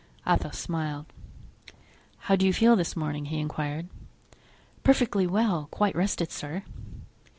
Athos 0.25 0.57
smiled. 0.57 1.05
"How 2.21 2.35
do 2.35 2.47
you 2.47 2.53
feel 2.53 2.75
this 2.75 2.95
morning?" 2.95 3.25
he 3.25 3.37
inquired. 3.37 3.87
"Perfectly 4.83 5.27
well; 5.27 5.67
quite 5.69 5.95
rested, 5.95 6.31
sir." 6.31 6.63